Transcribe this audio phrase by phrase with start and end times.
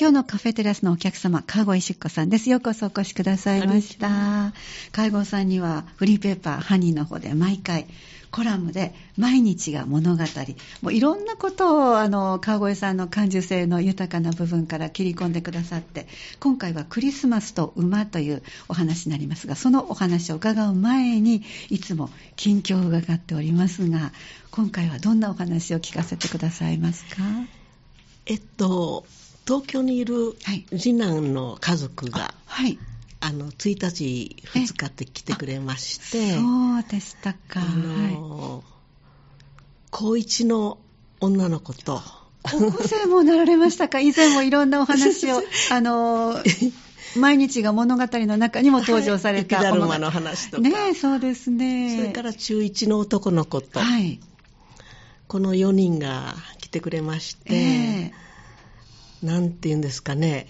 [0.00, 2.48] 今日のカフェテラスのお客様、川越しっこさんです。
[2.48, 4.54] ようこそお越しくださいました。
[4.92, 7.86] 川越さんにはフリーペーパー、ハニーの方で毎回、
[8.30, 10.22] コラムで毎日が物語。
[10.80, 16.06] もういろんなことを、あの、川越さんの感受性の豊かな部分から切り込んでくださって、
[16.38, 24.12] 今回はクリスマスと馬というお話になりますが、そのお話を伺う前に、いつも近況を伺っておりますが、
[24.50, 27.20] 今回はどんなお話を聞かせてくださいますか？
[28.24, 29.04] えっと、
[29.50, 32.78] 東京にいるはい次男の家族が、はい。
[33.18, 37.38] あの、1日、2日って来てくれまして、そうでしたか。
[37.56, 38.62] あの、
[39.90, 40.78] 高一の
[41.18, 42.00] 女の子と、
[42.44, 43.98] 高校生もなられましたか？
[44.00, 46.40] 以前もいろんなお話を、 あの、
[47.16, 49.56] 毎日が物語の中にも登場された。
[49.56, 51.96] 雪だるまの話とか、ねえ、そうですね。
[51.96, 54.20] それから中一の男の子と、はい。
[55.26, 58.29] この4人が来てくれまして、ええ
[59.22, 60.46] なんて言うんですかね、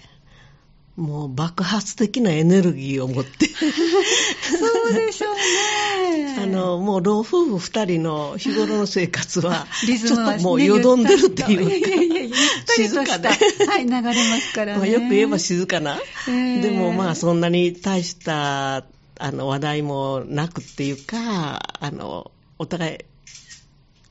[0.95, 6.35] もう爆発的なエネルギーを持って、そうでしょうね。
[6.41, 11.69] あの、もう老夫婦二人の日頃の生活は、ちょっともうよどんでるっていう。
[11.69, 12.35] か、いやいやいや、
[12.67, 13.29] 静かで。
[13.29, 13.35] は
[13.79, 14.77] い、流れますからね。
[14.79, 16.61] まあよく言えば静かな、ええ。
[16.61, 18.85] でもまあそんなに大した
[19.17, 22.97] あの話題もなくっていうか、あの、お互い、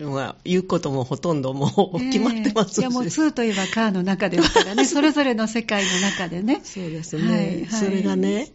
[0.00, 6.60] まあ、言うこともほとんどもう決まってますし、ええいやもう2といえばカーの中ですからね、それぞれの世界の中でね。
[6.64, 7.66] そうですね、はいはい。
[7.66, 8.48] それがね、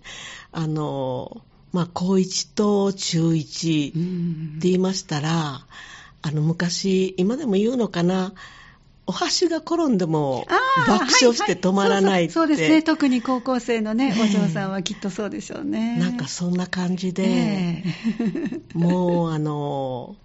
[0.52, 5.65] あの、まあ、高1と中1ってうん言いましたら、
[6.21, 8.33] あの、昔、今でも言うのかな、
[9.07, 10.47] お箸が転んでも
[10.87, 12.81] 爆笑して止まらないって、そうですね。
[12.81, 14.23] 特に高校生のね、ええ。
[14.23, 15.97] お嬢さんはきっとそうでしょうね。
[15.99, 18.77] なんかそんな感じで、ええ。
[18.77, 20.15] もう、あの、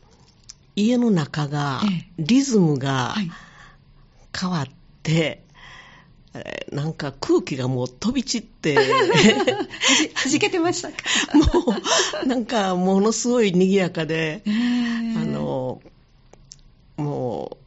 [0.77, 3.31] 家の中がええ、リズムがはい。
[4.39, 4.67] 変わっ
[5.03, 5.43] て、
[6.35, 8.77] えーなんか空気がもう飛び散って、
[10.15, 10.97] はじ、けてましたか？
[11.37, 11.75] も
[12.25, 14.53] う、なんか、ものすごい賑やかで、ええ。
[15.19, 15.83] あの、
[16.97, 17.59] も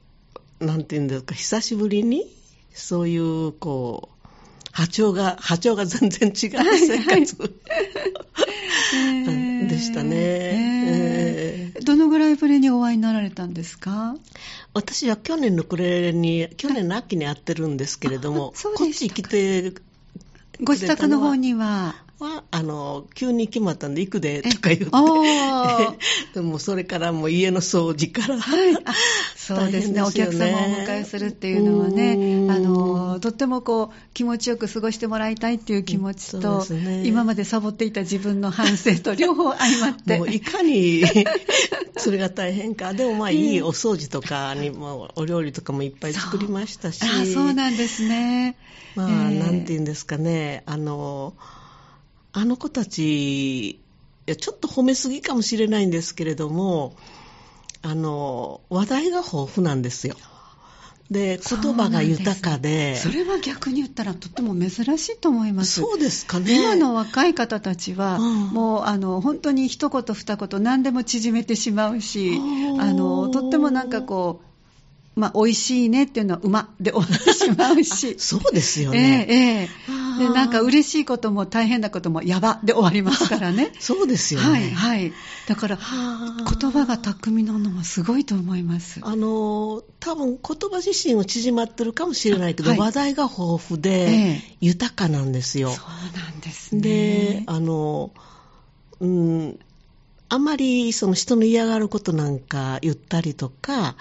[0.62, 2.26] う、なんていうんですか、久しぶりに、
[2.74, 4.28] そういう、こう、
[4.72, 7.54] 波長が、波長が全然違う生活、
[8.94, 10.14] え えでしたね。
[11.84, 14.16] どのぐらいぶりにお会いになられたんですか？
[14.74, 19.74] 私は去年の暮れに、去年の秋に会ってるんですけれども、こっち来て
[20.62, 21.96] ご自宅の方には。
[22.20, 24.86] は、あの、急に決まったんで行くで、とか言って。
[26.34, 28.40] でもそれからもう家の掃除から。
[28.40, 28.94] はい、あ
[29.36, 41.04] そうですねお客様をお迎えするっていうのはねうんあのとってもこう気持ちよく過ごしてもらいたいっていう気持ちと、ね今までサボっていた自分の反省と両方相まってもういかに
[41.98, 42.94] それが大変か。
[42.94, 47.02] でもまあいいお掃除とかにも、お料理とかもいっぱい作りましたし。
[47.04, 48.56] あそうなんですね
[48.96, 50.64] まあ、えーなんて言うんですかね。
[50.66, 51.34] あの、
[52.34, 53.80] あの子たち、い
[54.26, 56.96] やちょっと褒めすぎかもしれないんですけれども、
[57.84, 60.16] あの、話題が豊富なんですよ。
[61.12, 65.82] で、言葉が豊かで、それは逆に言ったらとっても珍しいと思います。
[65.82, 66.56] そうですかね。
[66.56, 68.48] 今の若い方たちは、うん。
[68.48, 72.40] もうあの本当に一言二言何でも縮めてしまうし
[72.80, 78.16] あのとってもなんかこうまあ、美味しいねっていうのはうまで終わってしまうし。
[78.18, 79.28] そうですよえね。
[79.30, 83.72] えええでなんか嬉しいことも大変なこともやばで終わりますからね。
[83.80, 84.48] そうですよね。
[84.48, 85.14] はいはい。
[85.48, 86.56] だからはあ。
[86.60, 89.00] 言葉が巧みなのはすごいと思います。
[89.02, 92.80] あの多分言葉自身は縮まってるかもしれないけど、はい。
[92.80, 94.58] 話題が豊富で、ええ。
[94.62, 95.72] 豊かなんですよ。
[95.72, 96.82] そうなんですね。
[96.82, 98.12] で、あの、
[99.00, 99.60] うん、
[100.30, 103.96] あんまりその人の嫌がることなんか言ったりとか、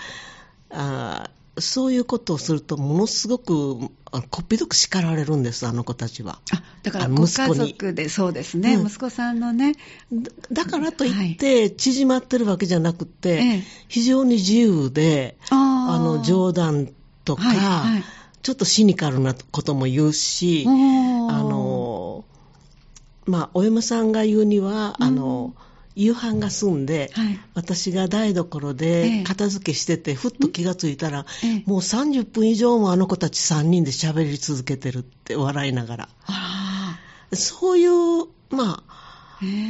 [0.70, 6.38] あそういうことをすると、ものすごくあこっぴどく叱られるんです、あの子たちは。
[6.52, 8.86] あだからあご家族でそうですね、うん。
[8.86, 9.74] 息子さんのね。
[10.50, 13.62] だだからといって、縮まってるわけじゃなくて、ええ。
[13.88, 16.90] 非常に自由で、あの冗談
[17.24, 18.04] とか、はいはい。
[18.42, 22.24] ちょっとシニカルなことも言うし、あの、
[23.26, 25.06] まあ、お嫁さんが言うには、うん。
[25.06, 25.54] あの、
[25.94, 27.38] 夕飯が済んで、はい。
[27.54, 31.62] 私が台所えでえ片付けしてて、ふっと気がついたら、ええ。
[31.66, 36.08] もう30分以上もあの子たち3人で喋り続けてるって笑いながら。
[36.26, 36.98] あ
[37.34, 39.02] そういう、まあ、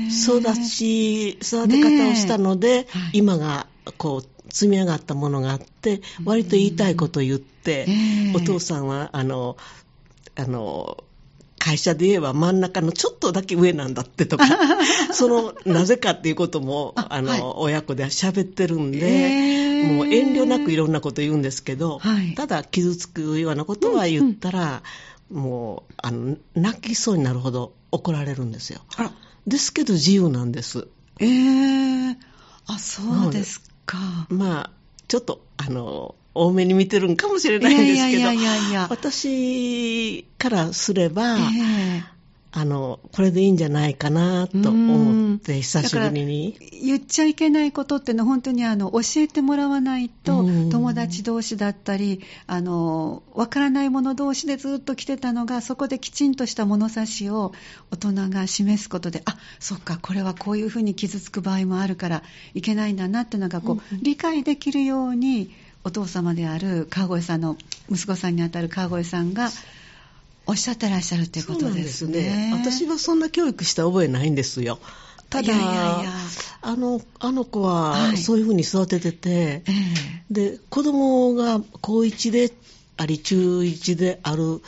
[0.09, 3.19] 育ち、育て方をしたので、はい。
[3.19, 3.67] 今が、
[3.99, 8.33] こう、積み上がったものがあって、割と言いたいことを言って、ええ。
[8.35, 9.57] お父さんは、あの、
[10.35, 11.05] あの、
[11.65, 14.45] 会社で言えば真ん中のちょっとだけ上なんだってとか、
[15.15, 24.83] その、なぜかっていうことも、 あの、あはい親子で喋ってるんで、もう遠慮なくいろんなこと言うんですけど、はいただ傷つくようなことは言ったら、
[25.31, 28.81] もう、あの、泣きそうになるほど怒られるんですよ。
[29.47, 30.89] ですけど自由なんです。
[31.21, 31.27] え
[32.11, 32.17] え
[32.67, 34.27] あ、そうですか。
[34.31, 34.71] まあ、
[35.07, 38.87] ちょっと、あの、多めに見てるんかもしれいないんですけど、やいやいやいやいや。
[38.91, 41.41] 私からすれば、え
[42.09, 42.13] え
[42.55, 46.59] あの、これでいいんじゃないかなと思って、久しぶりに。
[46.83, 57.53] 言っちゃいけないことってのは本当にあの教えてもらわないとうん友達同士だったりあのわからない者同士でずっと来てたのがそこできちんとした物差しを
[57.93, 62.23] 大人が示すことであそっかこれはこういうふうに傷つく場合もあるから
[62.55, 65.53] いけないんだなっていうのがこう、理解できるように
[65.85, 67.57] お父様である川越さんの
[67.91, 69.51] 息子さんにあたる川越さんが
[70.47, 72.13] おっしゃってらっしゃるということですね。
[72.13, 72.19] そ
[72.51, 72.85] うなんですね。
[72.87, 74.79] 私はそんな教育した覚えないんですよ。
[75.31, 76.13] ただ、いやいやいや
[76.63, 82.53] あの、あの子ははいそういうふうに育ててて、ええで、子供が高1で
[82.97, 84.63] あり、中1である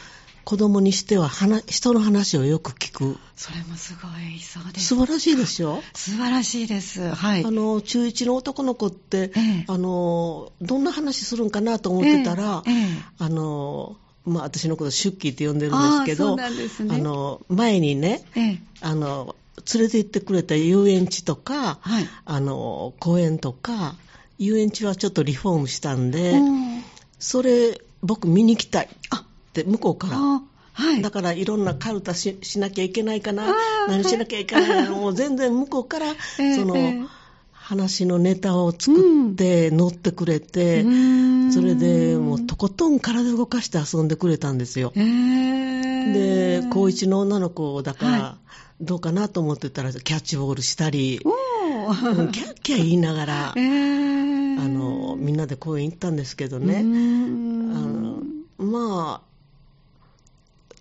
[0.45, 3.19] 子供にしては、話人の話をよく聞く。
[3.37, 5.83] それもすごいそうです素晴らしいでしょ？
[5.95, 7.11] 素晴らしいです。
[7.11, 7.45] はい。
[7.45, 12.71] あの、中1の男の子って、ええあの、どんな話するんかなと思ってたら、え
[13.19, 16.45] あの、まあ、私のことシュッキーって呼んでるんですけど、ね
[16.91, 19.35] あの、前にね、ええあの、
[19.73, 22.09] 連れて行ってくれた遊園地とか、はい。
[22.25, 23.97] あの、公園とか、
[24.39, 26.85] 遊園地はちょっとリフォームしたんで、うん
[27.19, 29.25] それ、僕見に行きたいあ
[29.61, 30.17] って、向こうから。
[30.19, 30.43] あ
[30.73, 31.03] はい。
[31.03, 33.55] だからいろんなカルタししなきゃいけないかな。
[33.89, 41.53] 何しなきゃいけないかな、 もう全然向こうから、ええその、ええ話のネタを作って、乗ってくれて、うーん。
[41.53, 44.93] それでもうとことん体動かして遊んでくれたんですよ。
[44.97, 48.39] ええで、高一の女の子だから、は
[48.83, 58.23] どうかなと思ってたら、キャッチボールしたり、キャッキャ言いながら、 ええあの、みんなで公園行ったんですけどうね、ーあんの
[58.59, 59.34] まあ、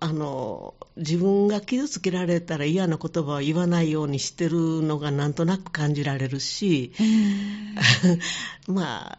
[0.00, 8.18] あの、自分が傷つけられたら嫌な言葉を言わないようにしてるのがなんとなく感じられるし、ええ
[8.70, 9.18] まあ、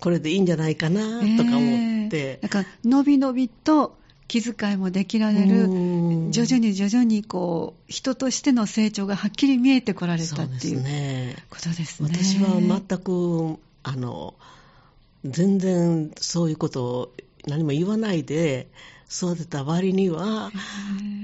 [0.00, 3.96] これでいいんじゃないかなとか思ってええ、なんか、のびのびと
[4.26, 11.34] 気遣いもできられる、うん徐々に徐々にこう、人としての成長がはっきり見えてこられたっていうね。
[11.50, 12.08] ことですね。
[12.08, 14.34] 私は全く、あの、
[15.24, 17.12] 全然そういうことを
[17.46, 18.68] 何も言わないで
[19.10, 20.52] 育てた割には、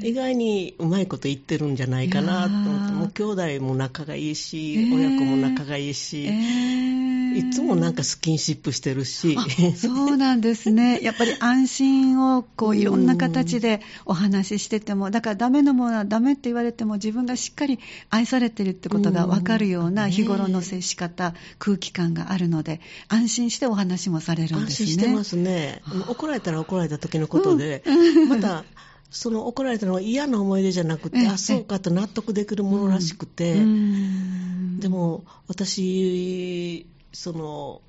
[0.03, 4.95] 意外にうまいこと言ってるんじゃないかなと思って、もう兄弟も仲がいいし、えー。
[4.95, 9.47] 親子も仲がいいし、ええいつもなんかスキンシップしてるし、あ
[9.77, 11.01] そうなんですね。
[11.05, 17.79] やっぱり安心をこういろんな形でお話ししてても、だからダメなものはダメって言われても自分がしっかり
[18.09, 20.11] 愛されてるってことが分かるようなうん。
[20.11, 24.87] 日頃の接し方、空気感があるので、安心してお話もされるん安ですね。
[24.87, 25.83] 心してますね。
[26.09, 27.85] 怒られたら怒られた時のことで、
[28.29, 28.65] また、
[29.11, 31.27] その怒られたのは嫌な思い出じゃなくて、ええ。
[31.29, 34.81] あ、そうかと納得できるものらしくて、うん。
[34.81, 37.81] でも私、その、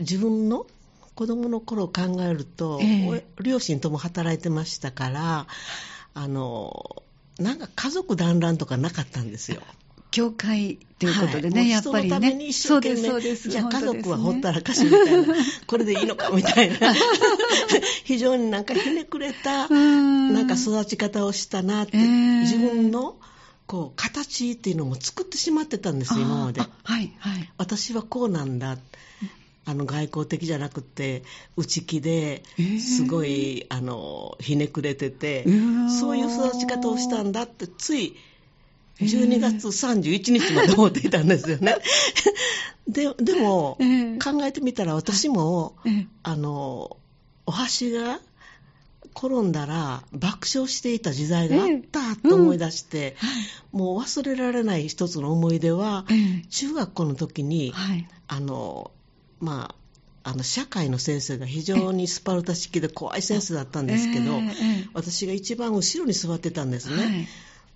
[0.00, 0.66] 自分の
[1.14, 3.24] 子供の頃を考えると、ええ。
[3.38, 5.46] お両親とも働いてましたから、
[6.14, 7.04] あの、
[7.38, 9.62] なんか家族団らんとかなかったんですよ。
[10.10, 11.70] 教会ということでね、はい。
[11.70, 12.52] やっぱりね。
[12.52, 13.48] そうです、そうです。
[13.50, 15.34] じゃあ家族はほったららかしみたいな、
[15.68, 16.92] これでいいのかみたいな、
[18.02, 19.78] 非常になんかひねくれた、な
[20.34, 22.40] なんか育ち方をしたなって、ええ。
[22.40, 23.16] 自分の
[23.66, 26.60] こう形っていうのも作ってしまってたんですよ、今まで。
[26.60, 26.66] は
[27.00, 27.50] い、はい。
[27.56, 28.76] 私はこうなんだ。
[29.66, 31.22] あの外交的じゃなくて
[31.56, 35.44] 内気でえーすごい、あのひねくれてて
[35.88, 38.14] そういう育ち方をしたんだってつい
[39.00, 41.76] えー12月31日まで思っていたんですよね。
[42.86, 46.98] ででも、えー考えてみたら私も、ええあの
[47.46, 48.20] お箸が
[49.16, 53.16] 転んだら爆笑していた時代があったと思い出して、
[53.72, 56.46] もう忘れられない一つの思い出は、ええ。
[56.50, 58.08] 中学校の時に、はい。
[58.26, 58.90] あの、
[59.40, 59.74] ま
[60.24, 64.40] あ、あの、社会の先生が非常にスパルタ式で怖い先生だったんですけど、
[64.94, 67.02] 私が一番後ろに座ってたんですね。
[67.02, 67.26] えはい。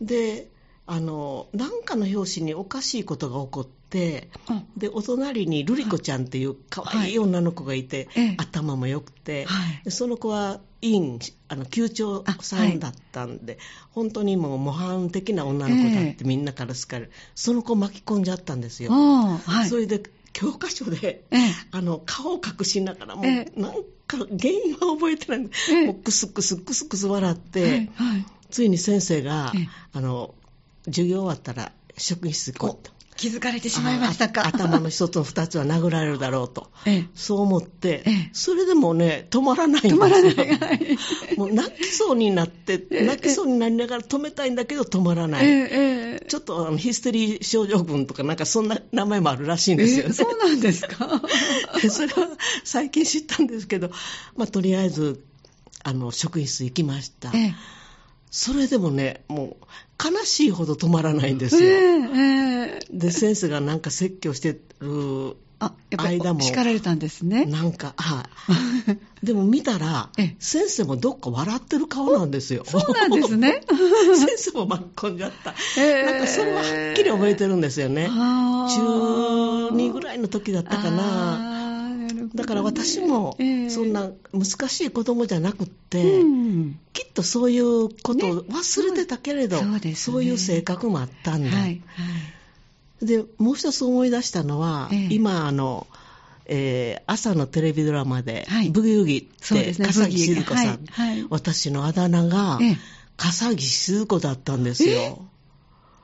[0.01, 0.51] で、
[0.91, 8.35] あの、なんかの表紙におかしいことが起こって、あで、お隣にルリコちゃんっていう可愛い女の子がいて、ええ。
[8.39, 9.85] 頭も良くて、はい。
[9.85, 11.19] でその子は院、
[11.49, 13.59] あの、級長さんだったんで、
[13.91, 17.13] 本当にもう模範的な女の子だってみんなから好かれる。
[17.35, 18.91] その子巻き込んじゃったんですよ。
[19.69, 20.03] それで
[20.33, 21.41] 教科書で、ええ。
[21.71, 23.61] あの顔を隠しながらもう、ええ。
[23.61, 23.73] なん
[24.07, 25.87] か原因は覚えてない、ええ。
[25.87, 28.25] もうクスクスクスクス笑って、はいはい。
[28.51, 29.69] ついに先生が、ええ。
[29.93, 30.35] あの
[30.89, 32.99] 授業終わったら職員室行こうと。
[33.17, 34.43] 気づかれてしまいましたか。
[34.43, 36.71] あ頭の一つの二つは殴られるだろうと。
[36.87, 39.97] ええそう思って、ええそれでもね、止まらないんですよ。
[39.97, 40.35] 止まらない。
[40.37, 40.97] は い
[41.37, 46.21] もう泣きそうになって、ええ泣きそうになりながら止めたいんだけど止まらない。
[46.29, 50.11] ちょっとあのヒステリー症状群とかなんかそんな名前もあるらしいんですよね。
[50.11, 51.21] えそうなんですか？
[51.91, 52.29] それは
[52.63, 53.91] 最近知ったんですけど、
[54.37, 55.25] まあ、とりあえず
[55.83, 57.55] あの職員室行きました、ええ
[58.31, 59.67] それでもねもう
[60.03, 67.45] 悲しいほど止まらないんですえよ、えええで先生がなんか説教してるあ、やっ叱られたんですね。
[67.45, 68.25] なんかは
[68.89, 70.37] い でも見たらええ。
[70.39, 72.63] 先生もどっか笑ってる顔なんですよ。
[72.65, 73.63] そうなんですね。
[74.15, 76.05] 先生も巻き込んじゃった、ええ。
[76.05, 78.07] なんかそれははっきり覚えてるんですよね。
[78.07, 81.68] 中2ぐらいの時だったかな
[82.39, 83.71] だから私もええ。
[83.71, 86.79] そんな難しい子供じゃなくって、うん。
[86.93, 89.95] きっとそういうことを忘れてたけれど、ね。
[89.95, 91.51] そういう性格もあったんだ、
[93.03, 95.09] でもう一つ思い出したのは、ええ。
[95.11, 95.87] 今あの、
[96.47, 98.71] えー朝のテレビドラマで「はい。
[98.71, 100.85] ブギウギ」って笠木静子さん、
[101.31, 102.77] 私のあだ名が、ええ。
[103.17, 105.27] 笠木静子だったんですよ。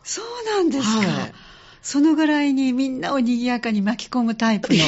[0.03, 0.25] そう
[0.57, 1.31] なんですか。
[1.85, 4.81] はいそのぐらいにみんなを賑やかに巻き込むタイプの。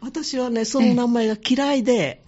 [0.00, 2.22] 私はね、その名前が嫌いで、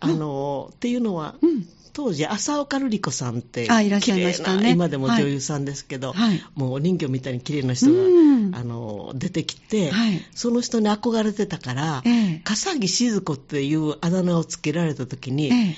[0.00, 1.64] あの、っていうのは、うん。
[1.92, 4.72] 当時、浅岡瑠璃子さんって、あいらっしゃいましたね。
[4.72, 6.42] 今でも女優さんですけど、はい。
[6.56, 8.08] もうお人形みたいに綺麗な人が、う
[8.50, 8.52] ん。
[8.52, 10.20] あの出てきて、はい。
[10.34, 12.40] その人に憧れてたから、ええ。
[12.42, 15.76] 笠木静子っていうあだ名をつけられた時に、ええ。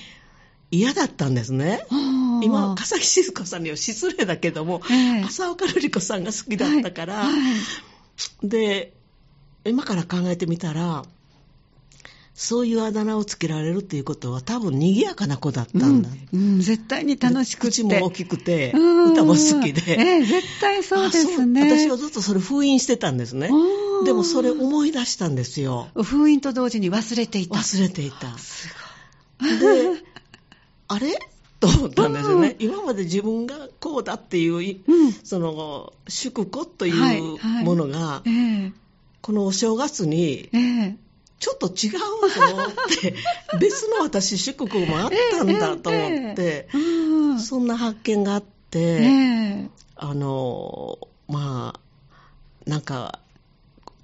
[0.70, 1.84] 嫌だったんですね。
[2.42, 7.42] 今、笠木静子さんには失礼だけども、ええ浅岡瑠璃子さんが好きだったから、はいはい
[8.42, 8.92] で、
[9.64, 11.04] 今から考えてみたら、
[12.34, 16.10] そういうあだ名をつけられるっていうことは多分賑やかな子だったんだ。
[16.32, 17.68] うんうん絶対に楽しくて。
[17.68, 19.82] 口も大きくて、うん歌も好きで。
[19.98, 21.62] ええ絶対そうですね。
[21.62, 23.50] 私はずっとそれ封印してたんですね。
[24.04, 25.88] でもそれ思い出したんですよ。
[25.94, 27.56] 封印と同時に忘れていた。
[27.56, 28.36] 忘れていた。
[28.36, 28.68] す
[29.40, 30.02] で、
[30.88, 31.18] あれ？
[31.72, 32.56] と思ったんですよね。
[32.58, 32.66] うん。
[32.66, 34.56] 今まで自分がこうだっていう。
[34.86, 35.12] うん。
[35.12, 37.64] その、祝子といはいうはい。
[37.64, 38.30] ものが、え
[38.66, 38.72] え。
[39.22, 40.96] このお正月に、ええ。
[41.38, 41.92] ちょっと違う
[42.32, 42.68] と思っ
[43.00, 43.14] て、
[43.60, 49.02] 別の私、祝福もあったんだと思って、うんそんな発見があって、え
[49.64, 49.70] え。
[49.96, 51.80] あの、まあ、
[52.68, 53.20] なんか、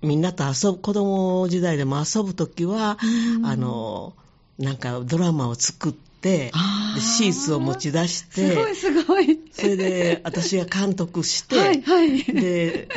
[0.03, 3.47] みんなと遊ぶ、子供時代でも遊ぶときは、うん。
[3.47, 4.15] あの、
[4.59, 6.53] なんかドラマを作って、で
[7.01, 9.41] シーツを持ち出しすごいて、すごい。
[9.51, 12.23] それで私が監督して、はいはい。
[12.23, 12.89] で、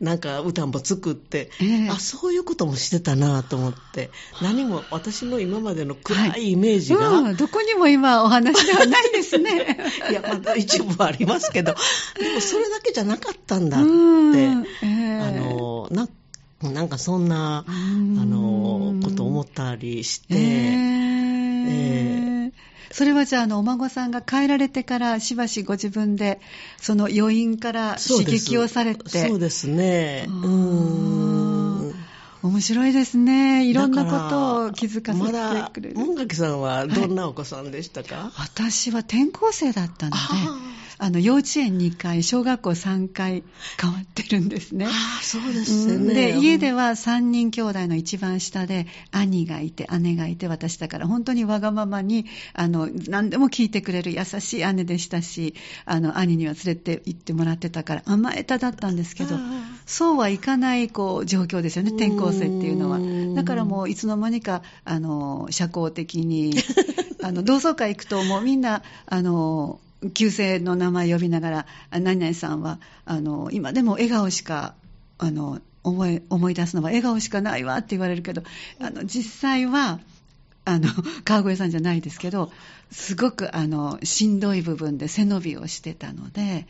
[0.00, 1.88] なんか歌も作って、ええ。
[1.90, 4.10] あ、そういうこともしてたなと思って、
[4.40, 9.76] 何も私の今までの暗いイメージが、うん、どこにも今お話ではないですね。
[10.10, 11.74] いや、まだ一部はありますけど、
[12.18, 15.18] でもそれだけじゃなかったんだって、うんええ。
[15.20, 16.08] あの、な
[16.62, 18.30] なんかそんな、あうん。
[18.30, 20.36] の、ことを思ったりして、え。
[21.68, 22.29] ええ
[22.92, 26.40] それはじゃあ、あの、お孫さんが帰られてから、しばしご自分で、
[26.76, 29.28] その余韻から刺激をされて。
[29.28, 30.26] そうですね。
[30.28, 30.46] うあーー
[31.92, 31.94] ん。
[32.42, 33.66] 面白いですね。
[33.66, 35.96] いろんなことを気づかせまだてくれる。
[35.96, 40.18] 門垣さんはどんなお子さんでしたか、私は転校生だったので、
[41.00, 43.42] ああの、幼稚園2回、小学校3回
[43.80, 44.86] 変わってるんですね。
[44.86, 46.06] ああ、そうですよね。
[46.08, 55.54] うんで、家では3人兄弟の一番下で、兄がいて、姉がいて、私だから、本当にわがままに、あの、何でも聞いてくれる優しい姉でしたし、
[55.86, 59.40] あの、兄には連れて行ってもらってたから、甘えただったんですけど
[59.86, 63.00] そうはいかない、こう、状況ですよね、転校生っていうのはう。
[63.00, 66.52] んだからもう、いつの間にか、あの、社交的に、
[67.22, 69.80] あの、同窓会行くと、もうみんな、あの、
[70.14, 74.74] 旧姓の名前呼びながら、あ何々さんは、あの、今でも笑顔しか、
[75.18, 78.42] あの、思い、思い出すのは笑顔しかないわって言われるけど、
[78.80, 80.00] あの、実際は、
[80.64, 80.88] あの、
[81.24, 82.52] 川越さんじゃないですけど、
[82.90, 86.66] すごく、あの、しんどい部分で背伸びをしてたので、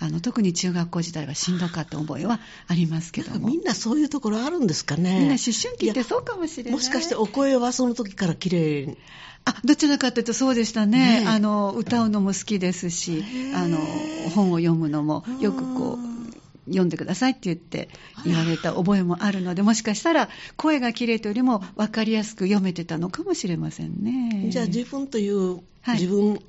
[0.00, 3.46] あの、特に中学校時代はしんどかった覚えはありますけども。
[3.48, 5.20] みんなそういうところあるんですかね。
[5.20, 6.72] みんな思春期ってそうかもしれない。
[6.72, 8.96] もしかしてお声はその時から綺麗に。
[9.44, 11.20] あ、どちらかというとそうでしたね。
[11.20, 13.24] ねえあの、歌うのも好きですし、
[13.54, 13.78] あの、
[14.34, 16.14] 本を読むのもよくこう、
[16.66, 17.90] 読んでくださいって言って
[18.24, 24.46] 言われた覚えもあるので、もしかしたら声が綺麗というよりも分かりやすく読めてたのかもしれませんね。
[24.48, 26.40] じゃあ自分という、はい自分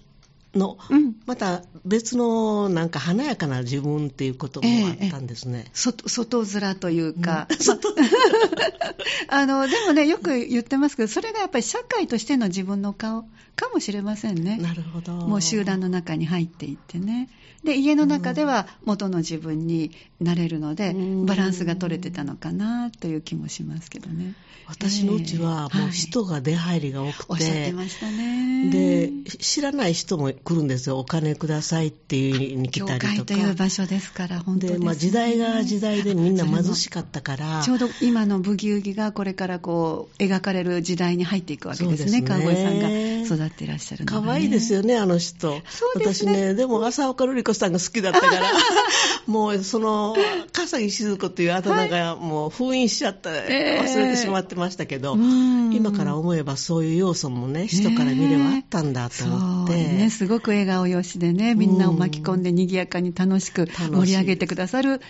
[0.56, 5.66] の、うんまた別のなんか華やかな自分っていうこともあったんですね。
[5.74, 7.48] 外外面というか、
[9.30, 13.24] ま あのでもね、よく言ってますけど、それがやっぱり社会としての自分の顔
[13.56, 14.58] かもしれませんね。
[14.58, 15.14] なるほど。
[15.14, 17.30] もう集団の中に入っていってね。
[17.64, 24.36] で、家の中では元の自分になれるので、うんバランスが取れてたのかなという気もしますけどね。
[24.68, 28.70] 私のうちはもうええ人が出入りが多くて、おっしゃってましたね。
[28.70, 31.00] で、知らない人も来るんですよ。
[31.00, 33.14] お金くださいって言いに来教たりとか。
[33.14, 34.86] 会という場所ですから、本当です、で、ね。
[34.86, 42.88] まあ時代が時代でみんな貧しかったから、ちょうど今のブギウギがこれからこう描かれる時代に入っていくわけですね、そうですね川越さんが
[43.26, 44.28] 育っていらっしゃるのが、ね。
[44.28, 45.50] 可愛いですよね、あの人。
[45.52, 45.64] ね
[45.96, 48.52] 私ね、でも浅岡瑠璃子さんが好きだったから、
[49.28, 50.16] もうその、
[50.52, 59.74] 笠木静子というあだ名がもう封印しちゃった、ええ忘れてしまってましたけど、うん今から思えばそういう要素もね、人から見ればあったんだと思って。
[59.74, 65.02] そうね、すごく笑顔よしでね、みんなを巻き込んで賑やかに楽しく盛り上げてくださる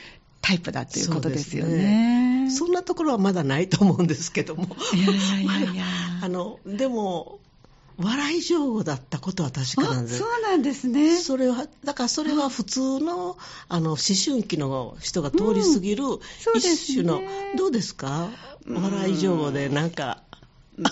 [0.42, 2.50] タイプだということですよね。
[2.52, 4.76] そんなところはまだないと思うんですけども。
[4.94, 5.10] いや
[5.42, 5.84] いやいや
[6.22, 7.40] あの、でも、
[7.98, 10.18] 笑い上手だったことは確かなんあです。
[10.20, 11.18] そうなんですね。
[11.18, 13.38] それは、だからそれは普通の、
[13.70, 16.74] あの、思春期の人が通り過ぎる、そうですね。
[16.74, 17.22] 一種の、
[17.58, 18.30] どうですか？
[18.68, 20.24] 笑い上手で、なんか、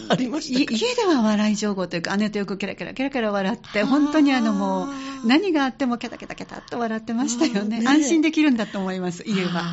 [0.07, 0.77] ありましいたか？
[0.77, 7.79] 家では笑い上手というか、姉とよくキャラキャラキャラキャラ笑って、本当にあのもう、何があってもキャタキャタキャタっと笑ってましたよね。
[7.79, 7.87] ね。
[7.87, 9.63] 安心できるんだと思います、家は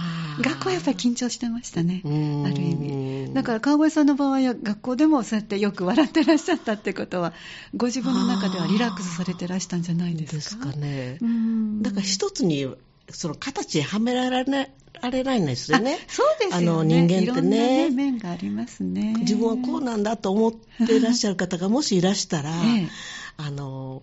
[0.40, 2.02] 学校はやっぱり緊張してましたね。
[2.04, 3.34] ある意味。
[3.34, 7.32] だから川越さんの場合は学校でもそうやってよく笑ってらっしゃったってことは、
[7.76, 10.66] ご自分の中ではリラックスされてらしたんじゃないですか？
[10.66, 11.24] ですかねう。
[11.26, 12.68] んだから一つに、
[13.10, 14.70] その形にはめられない、
[15.00, 15.98] られないんですよね。
[16.00, 16.68] あそうですよね。
[16.70, 19.14] あの人間ってねいろんなね、面がありますね。
[19.20, 20.52] 自分はこうなんだと思っ
[20.86, 22.88] ていらっしゃる方がもしいらしたら、ええ
[23.36, 24.02] あの、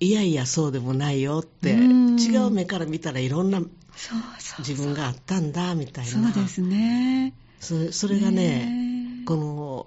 [0.00, 3.60] いやいやそうでもないよって、うん違う目から見たらいろんな
[3.98, 6.10] そうそう自分があったんだみたいな。
[6.10, 7.34] そうですね。
[7.58, 9.86] それそれがね、ねこの、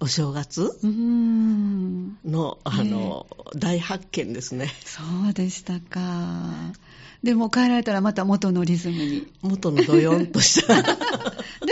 [0.00, 2.16] お正月うん。
[2.24, 4.68] の、あの、大発見ですね。
[4.84, 6.72] そうでしたか。
[7.24, 9.26] でも帰られたらまた元のリズムに。
[9.42, 10.80] 元のドヨンとした。
[10.86, 10.92] で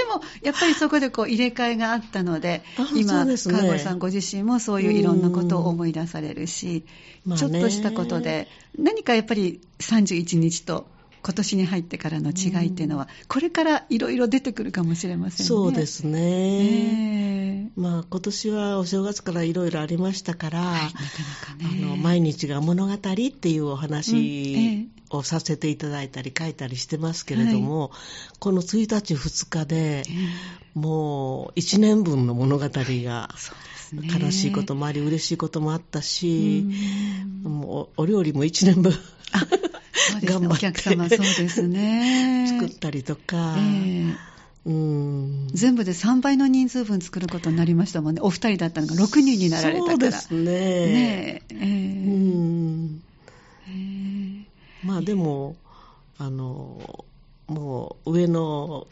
[0.04, 6.84] も、やっぱりそこでこう入れ替えがあったのであ、今、ですね川越さんご自身もそういういろんなことを思い出されるし、
[7.24, 10.88] まあねちょっとしたことで、何かやっぱり31日と
[11.26, 15.48] 今年に入ってからの違いっていうのは、これからいろいろ出てくるかもしれませんね。
[15.48, 16.12] そうですね。
[16.12, 21.84] ねえまあ今年はお正月からいろいろありましたから、はい、なかなかね。
[21.84, 27.90] あの毎日が物語っていうお話をさせていただいたり書いたりしてますけれども、
[28.38, 33.30] この1日2日でええもう1年分の物語が。
[33.92, 36.66] 悲しいこともあり嬉しいこともあったし、
[37.44, 38.92] うんもうお料理も1年分
[39.30, 39.46] あ
[40.12, 40.40] そうですね。
[40.40, 42.46] 頑張ってお客様、そうですね。
[42.60, 48.20] 作ったりとか、ええうん全部で3倍の人数分作ることになりましたもんね。
[48.20, 49.96] お二人だったのが6人になられたから。
[49.96, 50.42] そうですね。
[50.42, 51.54] ねえ。
[51.54, 51.64] ええう
[52.10, 53.02] ん
[53.68, 55.54] ええまあでも、
[56.18, 57.04] あの、
[57.46, 58.88] もう上の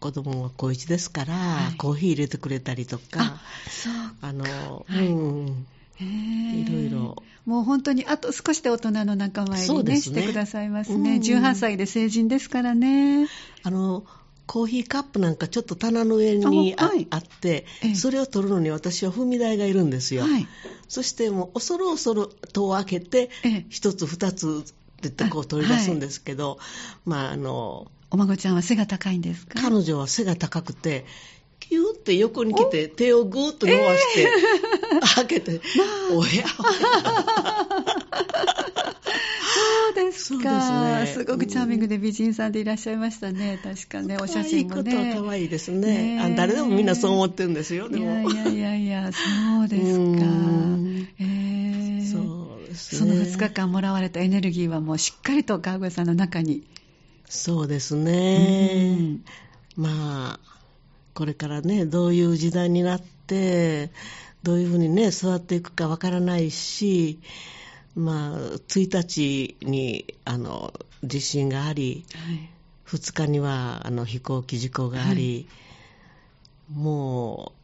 [0.00, 3.40] 子供は高1ですから、はいコーヒー入れてくれたりとあか、、
[3.70, 3.92] そう。
[4.20, 5.66] あの、はいうん、
[5.98, 7.16] ええいろいろ。
[7.46, 11.20] もう本当にあと少しで大人の仲間入りね、ねしてくださいますうんね。
[11.22, 13.28] 18歳で成人ですからね。
[13.62, 14.04] あの、
[14.46, 17.06] コーヒーカップなんかちょっと棚の上にあ,、あはいっ
[17.40, 20.24] てええ、それを取るのに私は踏み台がいるんですよ。
[20.24, 20.46] はい。
[20.88, 26.58] そしてもう恐る恐る戸を開けてええ、一つ二つって言ってこう取り出すんですけど、
[27.04, 29.60] まああの、お孫ちゃんは背が高いんですか？
[29.60, 31.06] 彼女は背が高くて、
[32.06, 34.28] って横に来て、手をぐーっと伸ばして、
[35.16, 35.60] 開けて、
[36.14, 36.46] おや
[39.56, 41.00] そうですか。
[41.00, 43.58] ですねごくチャーミングで美人さんでいらっしゃいましたね。
[43.62, 45.14] 確かね、お写真も可愛いことはね。
[45.20, 46.16] 可愛いですねね。
[46.20, 48.04] えあ誰でもみんなそう思ってるんですよ、でも。
[48.04, 51.08] いやいやいやそうですかうん。
[51.18, 52.98] えーそうですね。
[53.00, 56.62] その2日間もらわれたエネルギーはもうしっかりと川越さんの中に。
[57.28, 59.24] そうですうねん。
[59.76, 60.55] まあ、
[61.16, 63.90] これからね、どういう時代になって、
[64.42, 67.18] どういうふうにね、育っていくかわからないし、
[67.94, 72.50] まあ、1日に、あの、地震があり、はい。
[72.86, 75.48] 2日には、あの、飛行機事故があり、
[76.70, 77.54] も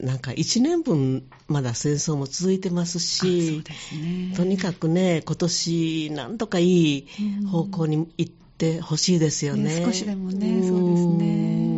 [0.00, 3.62] う、なんか1年分まだ戦争も続いてますし、
[3.92, 4.34] ね。
[4.34, 7.06] とにかくね、今年なんとかいい
[7.52, 9.64] 方向に行ってほしいですよね。
[9.64, 11.69] ね少しでもねそうですね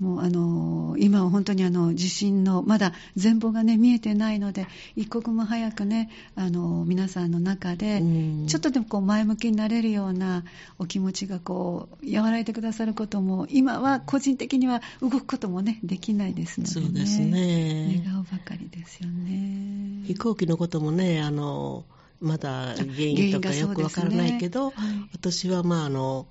[0.00, 8.46] もうあの今は本当にあの地震のまだ全貌がね見えてないので一刻も早くねあの皆さんの中でうん。
[8.46, 10.44] ちょっとでもこう前向きになれるような
[10.78, 16.86] お気持ちがこう和らいでくださることも今は個人的には動くこともねできないですのでね。
[16.86, 18.02] そうですね。
[18.04, 20.04] 願うばかりですよね。
[20.06, 21.84] 飛行機のこともね、あの、
[22.20, 24.74] まだ原因とかよくわからないけど、ね。
[24.76, 25.08] はい。
[25.12, 26.26] 私はまああの、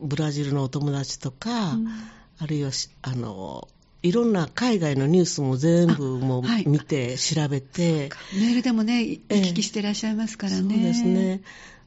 [0.00, 1.88] ブラジルのお友達とか、うん
[2.38, 3.68] あるいはしあの、
[4.02, 9.36] いろんな海外のニュースも全部も見て、調べて、メールでもね行え。
[9.38, 11.42] えき来していらっしゃいますからね、そうですね。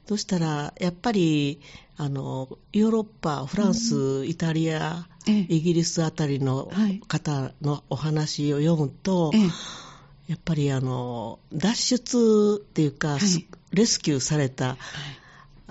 [0.08, 1.62] そしたら、やっぱり、
[1.98, 5.46] あの、ヨーロッパ、フランス、イタリア、ええ。
[5.50, 7.00] イギリスあたりのはい。
[7.08, 9.42] 方のお話を読むと、ええ。
[10.30, 13.20] やっぱりあの、脱出っていうか、はい。
[13.20, 14.78] すレスキューされた、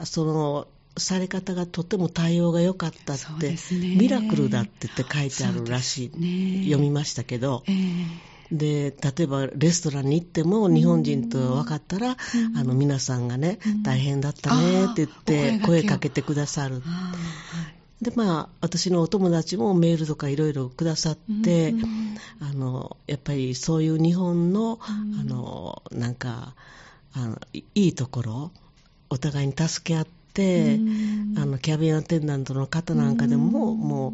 [0.04, 3.56] その、され方がとても対応が良かったって、ね。
[3.96, 6.64] ミラクルだって言って書いてあるらしい、ね。
[6.64, 8.28] 読みましたけど、ええ。
[8.50, 12.56] で例えばレストランに行っても日本人と分かったら、うん。
[12.56, 13.82] あの皆さんがね、うん。
[13.82, 16.82] 大変だったねって言って声かけてくださる。
[18.00, 25.20] でまあ私のお友達もメールとかいろいろくださって、うんうんあのやっぱりそういう日本の,、うん。
[25.20, 26.54] あのなんか
[27.12, 28.52] あのいいいところ
[29.10, 30.17] お互いに助け合って、うん
[31.36, 33.78] あのキャビンアテンダントの方なんかでも、うん。
[33.78, 34.12] もう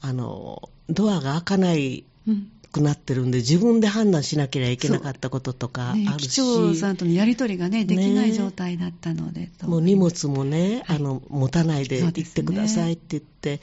[0.00, 10.96] あのドアが開かないうんくなってるんで自分で判断しなければいけなかったこととかあねるし、機長さんとのやり取りがねできないね状態だったので、ともう荷物もね、はい。
[10.96, 13.62] あの持たないで行ってくださいって言って、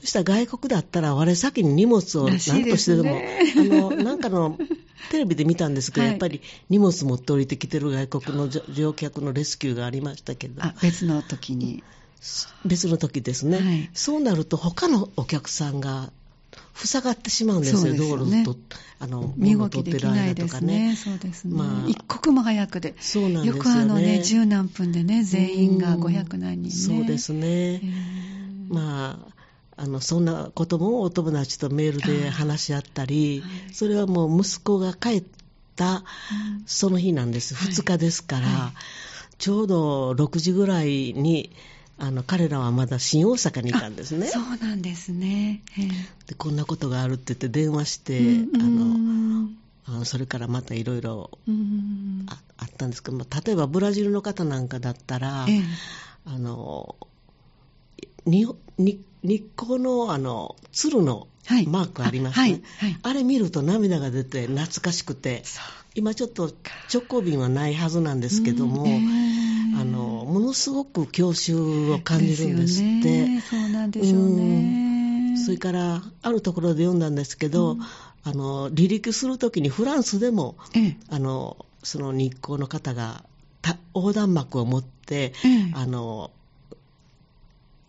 [0.00, 4.58] そしたら外国だったら我先に荷物をら何としてでも、ねあのなんかの
[5.10, 11.82] テレビで見たんですけど、はいやっぱり荷物持って降りてきてる外国の乗乗客のレスキューがありましたけど、あ別の時に
[12.64, 16.10] 別の時ですね、はいそうなると他のお客さんが
[16.74, 18.56] 塞がってしまうんですよ、道路と
[18.98, 20.88] あの身動物を取ってるきできない間とかですね。
[20.90, 20.96] ね。
[20.96, 21.54] そうですね。
[21.54, 22.94] まあ一刻も早くで。
[23.00, 23.58] そうなんですよね。
[23.58, 26.70] よくあのね、十何分でね、全員がうん500何人ね。
[26.70, 27.80] そうですえね。
[28.70, 29.39] ーまあ、
[29.76, 33.74] あのそんなこともお友達とメールで話し合ったり、はい。
[33.74, 35.24] それはもう息子が帰っ
[35.76, 36.04] た
[36.66, 37.72] その日なんです、はい。
[37.72, 38.72] 2日ですから、は
[39.38, 41.50] ちょうど6時ぐらいに
[41.98, 44.26] あの彼らはまだ新大阪にいたんですね。
[44.26, 45.62] そうなんですね。
[45.78, 45.82] え。
[45.82, 45.88] ー
[46.28, 49.50] でこんなことがあるって言って電話して、うん
[49.86, 55.62] あのそれからまたいろいろうんああったんですけど、まあ例えばブラジルの方なんかだったら、ええ。
[56.26, 56.96] あの
[58.24, 58.46] に
[58.78, 61.66] に日光のあの鶴のはい。
[61.66, 62.62] マークありますね、はい。
[62.78, 62.98] はい。
[63.02, 65.42] あれ見ると涙が出て懐かしくて
[65.94, 66.52] 今ちょっと
[66.92, 72.84] 直行便はないはずなんですけども、うんええあのものすごく郷愁を感じるんですって。
[72.84, 73.40] よね。
[73.48, 75.36] そうなんでしょうね。
[75.42, 77.80] それからあるところで読んだんですけど、うん。
[78.22, 80.96] あの離陸するときにフランスでもええ。
[81.08, 83.24] あのその日光の方が
[83.62, 85.72] た横断幕を持って、ええ。
[85.74, 86.30] あの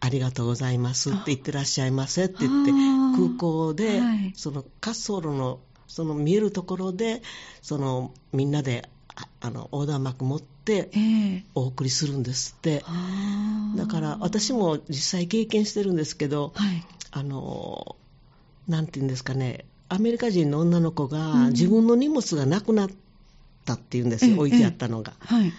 [0.04, 2.72] ありがとうございますって言ってらっしゃいませって言って
[3.16, 4.34] 空港で、はい。
[4.36, 7.22] その滑走路のその見えるところで
[7.62, 11.44] そのみんなでああの横断幕持ってええ。
[11.54, 12.84] お送りするんですって。
[13.78, 16.84] だから私も実際経験してるんですけどはい。
[17.12, 17.96] あの
[18.68, 21.10] なんて言うんですかねアメリカ人の女の子うん。
[21.10, 22.90] が自分の荷物がなくなっ
[23.66, 24.38] たっていうんですよ、ええ。
[24.40, 25.54] 置いてあったのが、はい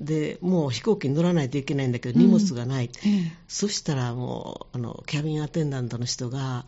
[0.00, 2.26] でもう飛行機に乗らないといけないんだけどうん。
[2.26, 3.32] 荷物がない、ええ。
[3.48, 6.66] そしたらもうあのキャビンアテンダントの人が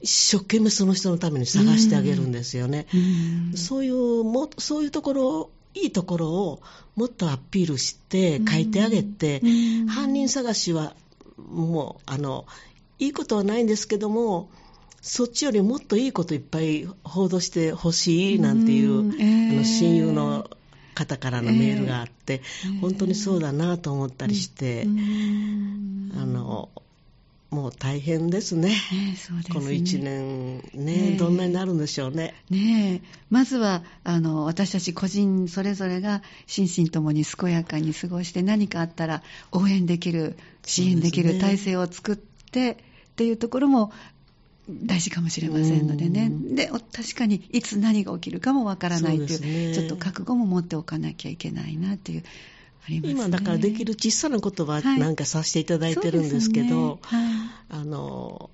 [0.00, 3.56] 一生懸命その人のために探してあげるんですよね、うん。
[3.56, 6.62] そういうもそういうところいいところを
[6.96, 9.86] もっとアピールして書いてあげて、うん。
[9.86, 10.96] 犯人探しは
[11.36, 12.46] もうあの
[12.98, 14.50] いいことはないんですけども
[15.00, 19.02] そっちよりもっといいこといっぱい報道してほしいなんていう、あ
[19.54, 20.48] の親友の
[20.94, 22.40] 方からのメールがあって、え
[22.76, 22.78] え。
[22.80, 26.12] 本当にそうだなと思ったりして、うん。
[26.16, 26.68] あの
[27.52, 28.70] もう大変ですね。
[28.70, 28.76] ね
[29.12, 29.54] えそうですね。
[29.54, 32.34] この1年ねどんなになるんでしょうね。
[32.48, 33.08] ねえ。
[33.28, 42.78] まずはあの私たち個人それぞれが心身ともに健やかに過ごして何かあったら応援できる支援できる体制を作って
[43.12, 43.92] っていうところも
[44.68, 46.28] 大事かもしれませんのでね。
[46.30, 46.54] うん。
[46.54, 49.74] でお確かにいつ何が起きるかもわからないというね。
[49.74, 52.22] ちょっと覚悟も持っておかなきゃいけないなっていう
[52.88, 53.00] ね。
[53.04, 54.98] 今だからできる小さなことははい。
[54.98, 57.50] なんかさせていただいてるんですけど、そうですね。
[57.70, 58.50] あの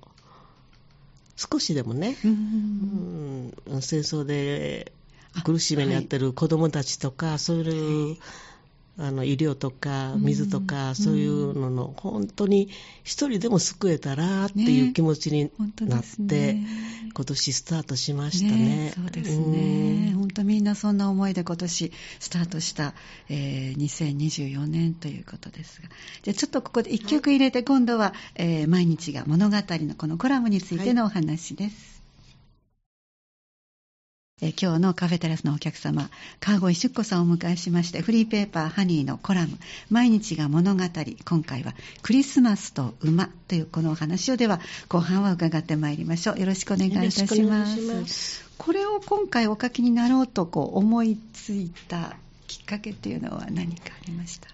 [1.35, 3.81] 少しでもね、はいうんうん。
[3.81, 4.91] 戦争で
[5.43, 8.17] 苦しめにあってる子どもたちとかそういう
[8.99, 12.69] あの医療とかうん水とか、そういうのの本当に
[13.03, 15.51] 一人でも救えたらっていう気持ちに
[15.87, 16.67] なって、ね。
[17.13, 18.93] 今年スタートしましたね。
[18.95, 20.11] そうですね。
[20.13, 22.93] うん本当みんなそんな思いで今年スタートした、
[23.29, 25.89] えー2024年ということですが。
[26.21, 31.88] じゃあちょっとここで一曲入れて、今度は、えー毎日が物語のこのコラムについてのお話です。
[34.41, 39.57] えー今日のカフェテラスのお客様、川越出子さんをお迎えしまして、フリーペーパーハニーのコラム、
[39.89, 40.83] 毎日が物語、
[41.25, 46.39] 今回はクリスマスと馬というこのお話をでは、後半は伺ってまいりましょう。
[46.39, 47.65] よろしくお願いいたしま
[48.07, 48.45] す。
[48.57, 52.15] これを今回お書きになろうとこう思いついた
[52.47, 54.47] きっかけっていうのは何かありました？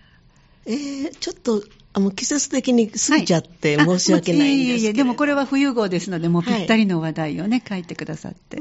[0.67, 8.57] えーちょっとあの季節的に過ぎちゃってあ申し訳ないん いえいえいえ、でもこれは冬号ですので、もうぴったりの話題をね、書いてくださって。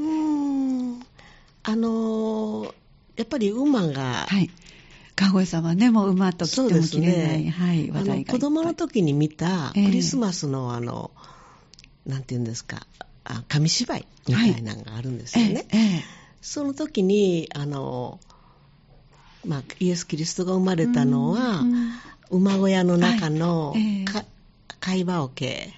[1.64, 2.74] あのー
[3.16, 4.50] やっぱり馬が、はい。
[5.16, 8.32] 川越さんはね、もう馬と切っても切れない、はい、話題が。
[8.32, 9.84] 子供の時に見たクえ。
[9.84, 11.12] えリスマスのあの、
[12.06, 12.86] なんていうんですか
[13.24, 16.02] あ紙芝居みたいなのがあるんですよね、ええええ。
[16.42, 18.18] その時にあの、
[19.46, 21.92] まあ、イエス・キリストが生まれたのは、うん。
[22.30, 23.80] 馬小屋の中のはい。
[23.80, 24.04] ええ。
[24.04, 24.24] か
[24.80, 25.72] 貝羽桶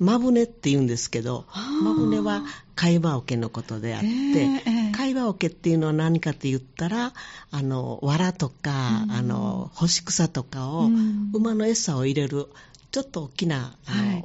[0.00, 2.42] マブネって言うんですけどはあマブネは
[2.74, 7.12] 貝羽桶のことであって、ええええ貝羽桶っていうのは何かって言ったら
[7.50, 9.12] あの藁とか、うん。
[9.12, 11.30] あの干し草とかを、うん。
[11.32, 12.48] 馬の餌を入れる
[12.90, 14.24] ちょっと大きなあの、はい。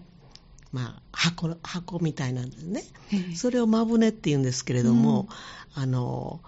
[0.71, 2.83] まあ、箱箱みたいなんですね、
[3.13, 3.35] ええ。
[3.35, 5.29] それをマブネって言うんですけれども、
[5.73, 6.41] あの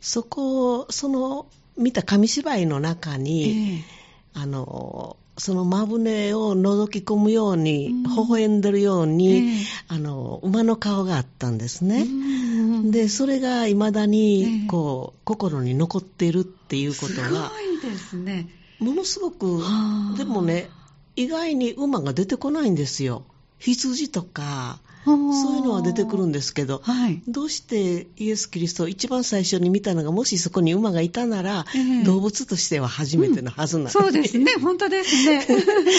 [0.00, 1.46] そこをその
[1.76, 3.84] 見た紙芝居の中に、ええ。
[4.32, 8.02] あのそのマブネを覗き込むように、うん。
[8.04, 9.64] 微笑んでるように、ええ。
[9.88, 12.02] あの馬の顔があったんですね。
[12.02, 12.49] うん
[12.84, 14.06] でそれがいまだええ。
[14.06, 18.48] にこう、心に残っているっていうことすがごいですね。
[18.78, 20.18] ものすごくはあ。
[20.18, 20.70] でもね
[21.16, 23.24] 意外に馬が出てこないんですよ。
[23.58, 27.22] 羊とかそういうのは出てくるんですけどはい。
[27.28, 32.04] どうしてイエス・キリストを一番最初に見たのがもしそこに馬がいたなら、ええ。
[32.04, 35.46] 動物としては初めてのはずなんです、そうですね、本当ですね。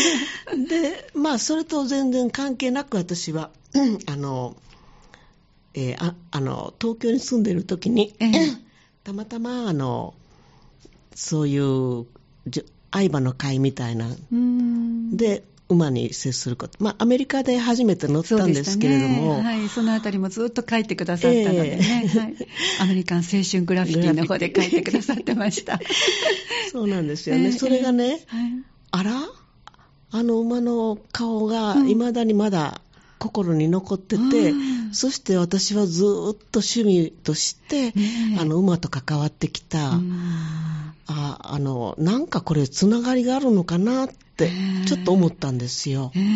[0.70, 4.56] でまあそれと全然関係なく私はうんあの、
[5.74, 8.32] えーああの東京に住んでいる時に、ええ。
[9.04, 10.14] たまたまあの
[11.16, 12.06] そういう
[12.92, 15.16] 愛馬の会みたいなうん。
[15.18, 19.44] で馬に接すること、まあ、アメリカで初めて乗ったんですけれども、そね。
[19.44, 21.80] はい、そのあたりもずっと書いてくださったのでね、
[22.14, 22.20] ええ。
[22.20, 22.36] はい、
[22.82, 25.80] アメリカン青春グラフィティの方で書いてくださってました。
[26.72, 28.52] そうなんですよね、ええそれがね、はい。
[28.92, 29.30] あら？
[30.14, 31.90] あの馬の顔がうん。
[31.90, 32.82] いまだにまだ
[33.22, 34.94] 心に残ってて、うん。
[34.94, 36.06] そして私はずっ
[36.52, 37.94] と趣味として、ね
[38.38, 38.40] え。
[38.42, 40.12] あの馬と関わってきた、うん。
[41.06, 44.52] ああのなんかこれつながりがあるのかなってえ
[44.84, 44.86] え。
[44.88, 46.12] ちょっと思ったんですよ。
[46.16, 46.20] え。
[46.20, 46.24] え。
[46.24, 46.28] う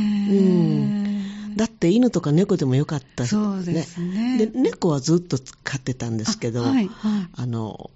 [1.52, 1.56] ん。
[1.56, 3.26] だって犬とか猫でもよかった。
[3.26, 4.38] しそうですね。
[4.38, 7.28] で猫はずっと飼ってたんですけど、あはいはい。
[7.34, 7.90] あの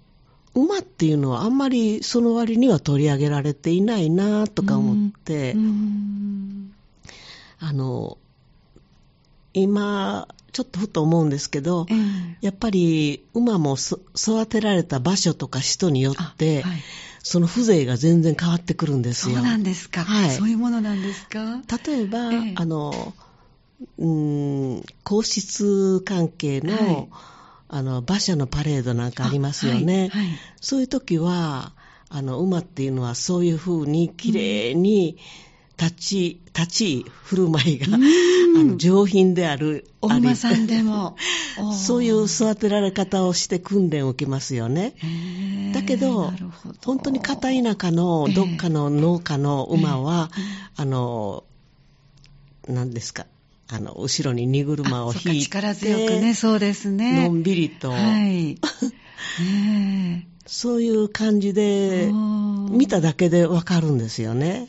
[0.55, 6.73] 馬っていうのはあんまりその割には取り上げられていないなとか思って、うん。
[7.59, 8.17] あの
[9.53, 11.97] 今ちょっとふと思うんですけど、ええ。
[12.41, 16.79] やっぱり馬もそ育てられた場所とか人によって、あはい。
[17.21, 19.35] その風情が全然変わってくるんですよ。
[19.35, 20.31] そうなんですか、はい。
[20.31, 21.61] そういうものなんですか？
[21.85, 22.55] 例えば、ええ。
[22.55, 23.13] あの
[23.97, 27.09] うーん皇室関係の,、はい。
[27.67, 30.09] あの馬車のパレードなんかありますよね。
[30.11, 30.37] はいはい。
[30.61, 31.73] そういう時は
[32.09, 35.17] あの馬っていうのはそういうふうに綺麗に
[35.79, 38.03] 立ち、立ち振る舞いが、うん。
[38.59, 41.15] あの上品であるお馬さんでも。
[41.73, 44.93] そういう育てられ方をして訓練を受けますよね。
[45.73, 46.33] だけど
[46.83, 50.43] 本当に片田舎のどっかの農家の馬は、ええ。
[50.81, 51.43] あの、
[52.67, 53.25] 何ですか、
[53.69, 57.27] あの、後ろに荷車を引いて、力強くね、そうですね。
[57.27, 58.57] のんびりと、はい。
[59.41, 62.11] ね そういう感じえで、
[62.71, 64.67] 見ただけでわかるんですよね。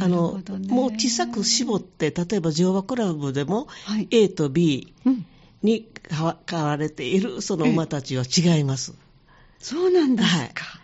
[0.00, 4.08] あのもう小さく絞って、例えば乗馬クラブでもはい。
[4.10, 5.26] A と B うん。
[5.62, 5.88] に
[6.46, 8.94] 飼われているその馬たちは違います。
[9.58, 10.78] そうなんですか。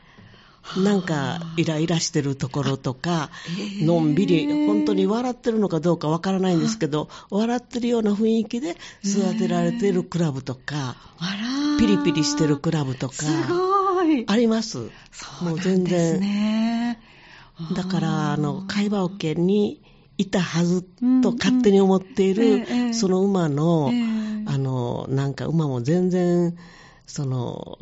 [0.77, 3.31] なんかイライラしてるところとか
[3.81, 10.97] のんびり、本当に笑ってるのかどうかわからないんですけど、笑ってるような雰囲気で育てられているクラブとか、
[11.79, 13.15] ピリピリしてるクラブとか、
[14.07, 14.25] い。
[14.27, 14.91] あります。
[15.13, 16.21] そうもうなんです全然。
[16.21, 17.01] ね。
[17.77, 19.81] だから、あの、会話桶に
[20.19, 24.05] いたはずうんと勝手に思っていえる、えその馬の、ええ
[24.47, 26.57] あの、なんか馬も全然、
[27.07, 27.79] その、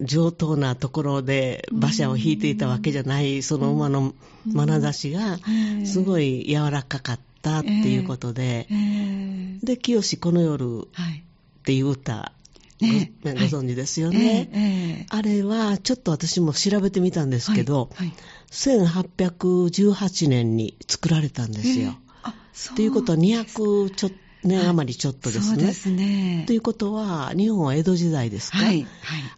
[0.00, 4.14] 上等なところで馬車を引いていたわけじゃない、その馬の
[4.46, 5.38] 眼差しが、
[5.84, 11.24] すごい柔らかかったっていうことで、えーで、清この夜っはい。
[11.64, 12.32] ていう歌、
[12.80, 14.50] ねごご存知ですよえね。
[14.52, 18.16] えええあれは、ちょっと私も調べてみたんですけど、はいはい
[18.50, 21.98] 1818年に作られたんですよ。
[22.22, 24.10] あ、そうということは200ちょ
[24.42, 25.44] 年余りちょっとですね。
[25.44, 26.44] そうですね。
[26.46, 28.66] ということは、日本は江戸時代ですか、はい。
[28.66, 28.88] はい。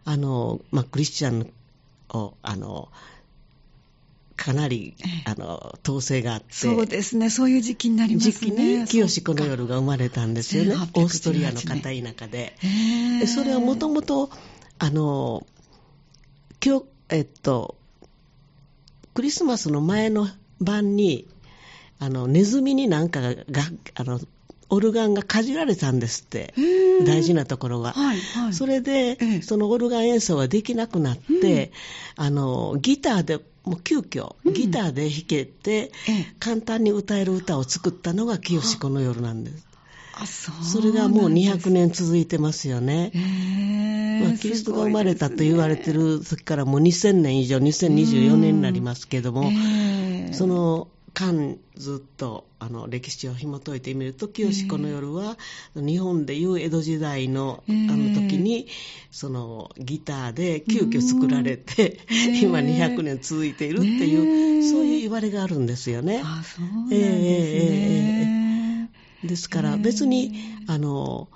[0.05, 1.51] あの、まあ、クリスチャン
[2.09, 2.89] を、あの、
[4.43, 7.29] かなりええ、あの、統制があって、そうですね。
[7.29, 8.85] そういう時期になります時ね。
[8.87, 10.75] 期に清子の夜が生まれたんですよね。
[10.75, 12.57] 1818オーストリアの片田舎で。
[13.27, 14.31] それはもともと、
[14.79, 15.45] あの、
[16.65, 17.75] 今日、えっと、
[19.13, 20.27] クリスマスの前の
[20.59, 21.27] 晩に、
[21.99, 23.43] あの、ネズミになんかが、が
[23.95, 24.19] あの、
[24.69, 26.53] オルガンがかじられたんですって。
[27.05, 27.91] 大事なところが。
[27.91, 28.53] はい、はい。
[28.53, 31.71] それで、ええそのオルガン演奏ができなくなって、
[32.15, 39.67] あの、ギターで、もう急遽、うんギターで弾けて、ええ簡単に歌える歌を作ったのが清子の夜なんです。
[40.13, 40.63] あ、そう。
[40.63, 41.69] それがもう200。
[41.69, 43.11] 年続いてますよね。
[44.23, 49.51] まあ、キリストが生まれたと言われてる時からもう2000年以上、2024年になりますけども、
[50.33, 55.37] そ、の間ずっとあの歴史を紐解いてみると、清子の夜は
[55.75, 58.15] 日本でいう江戸時代のあえー。
[58.15, 58.67] の時に、
[59.11, 61.99] そのギターで急遽作られて、
[62.41, 66.21] 今200年続いているっていう、ねそういう言われがあるんですよね。
[66.23, 68.27] あ、そうなんですえ
[69.23, 69.27] え。
[69.27, 70.31] ですから別に、
[70.67, 71.27] あの、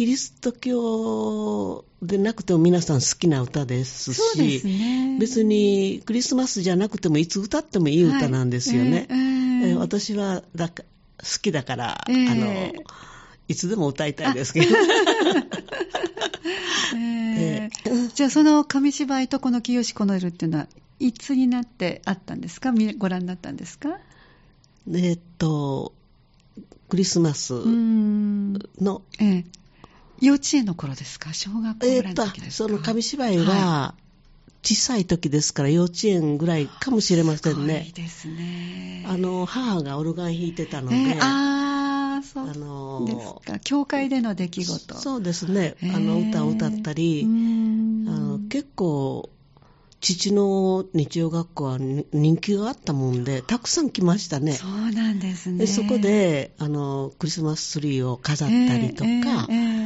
[0.00, 5.18] キリスト教でなくても皆さん好きな歌ですそうですし、ね。
[5.20, 8.90] 別にクリスマスじゃなくてもいつ歌ってもいい歌なんですよね。
[8.90, 10.84] はいえええー私はだか
[11.18, 12.72] 好きだから、ええあの、
[13.46, 14.68] いつでも歌いたいですけど。
[16.96, 20.66] ええじゃあその紙芝居とこの清子の夜っていうのは
[20.98, 22.72] いつになってあったんですか？
[22.72, 23.98] みご覧になったんですか？
[24.94, 25.92] えっと、
[26.88, 27.52] クリスマス。
[27.52, 29.44] の、ええ
[30.20, 31.32] 幼稚園の頃ですか？
[31.32, 32.68] 小学校ぐらいえっとの時ですか？
[32.68, 33.94] その紙芝居は、
[34.62, 37.90] 小さい時ですから幼稚園ぐらいかもしれませんすごいね。
[37.94, 39.04] ですね。
[39.08, 43.12] あの、母がオルガン弾いてたので、ええああ、そうあので
[43.46, 43.58] すか。
[43.60, 44.94] 教会での出来事。
[44.96, 49.30] そうですね、ええあの歌を歌ったり、あの結構、
[50.00, 54.52] 父の日曜学校はに人気があったもんで、たくさん来ましたね。
[54.54, 55.58] そうなんですね。
[55.58, 59.80] でそこであのクリスマスツリーを飾ったりとか、ええええ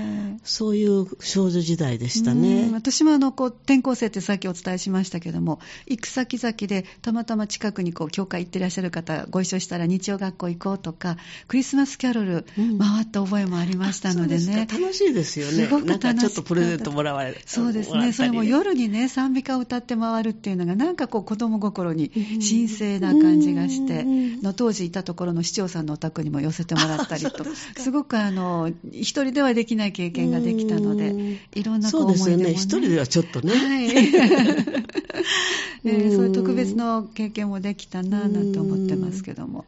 [0.44, 2.70] そういう少女時代でしたうんね。
[2.72, 11.16] 私もあのこう転校生ってさっきお伝えしましたけども、行く先々でたまたま近くにこう教会行ってらっしゃる方、ご一緒したら日曜学校行こうとか、
[11.48, 14.66] クリスマスキャロルうん回った覚えもありましたのでねそうす。
[14.66, 15.52] か楽しいですよね。
[15.52, 32.44] すごく楽しかったなんかちょっとプレゼントもらわれそうですね、それも夜にね、賛美歌を歌って回るっていうのが、なんかこう、子供心に神聖な感じがしてうん、の当時いたところの市長さんのお宅にも寄せてもらったりそとすか、すごくあの一人ではできない経験ができたので、いろんなこうそうですよね。
[32.44, 33.52] 思い出も一人ではちょっとね。
[33.54, 33.88] はい。
[35.86, 39.64] えーそういう特別の経験もできたななんて思ってますけども。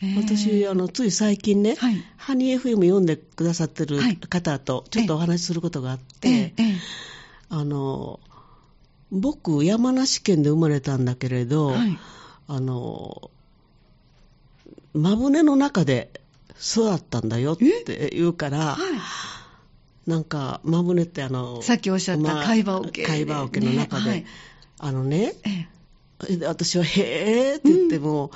[0.00, 0.16] えー。
[0.16, 2.02] 私、あの、つい最近ね、はい。
[2.16, 4.16] ハニー FM 読んでくださってるはい。
[4.16, 6.74] 方とちょっとお話しすることがあって、ええええ。
[7.50, 8.20] あの、
[9.10, 11.98] 僕、山梨県で生まれたんだけれど、はい。
[12.46, 13.30] あの、
[14.94, 16.10] 真船の中で
[16.60, 18.76] 育ったんだよって言うから、は
[20.06, 20.10] い。
[20.10, 24.26] なんか、真船ってあの、さっきおっしゃったまあ貝羽桶貝羽桶の中で、ねはい。
[24.78, 25.68] あのね、え
[26.30, 26.36] え。
[26.36, 28.30] で私は、へーって言っても、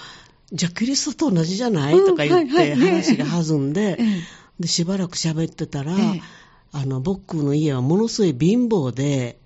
[0.53, 4.23] じゃあキリストと同じじゃない、うんとか言って、話が弾んで、ええ。
[4.61, 6.23] で、しばらく喋ってたら、ええ。
[6.73, 9.39] あの、僕の家はものすごい貧乏で、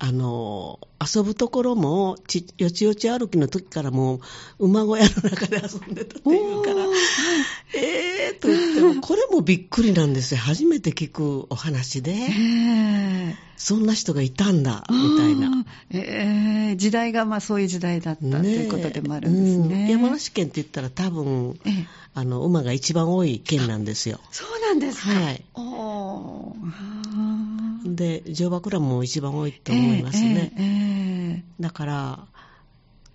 [0.00, 4.20] あの、遊ぶところも、ち、よちよち歩きの時からも
[4.58, 6.94] う、馬小屋の中で遊んでたっていうからおー、
[7.76, 10.40] えーと言っても、これもびっくりなんですよ。
[10.40, 15.64] 初めて聞くお話で、ええそんな人がいたんだ、みたいな。
[15.90, 19.84] ええ時代がまあそういう時代だった、ということでもあるんですね。
[19.84, 24.20] うん山梨県って言ったら多分、ええあの、馬が一番多い県なんですよ。
[24.30, 25.10] そうなんですか。
[25.10, 25.44] はい。
[25.54, 27.03] おー
[27.84, 30.52] で、乗馬クラブも一番多いと思いますね。
[30.56, 32.26] ええええだから、